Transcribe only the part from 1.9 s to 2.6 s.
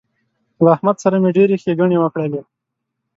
وکړلې